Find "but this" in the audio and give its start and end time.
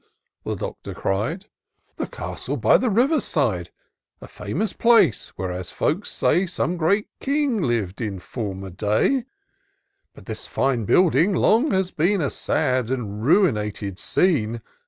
10.15-10.47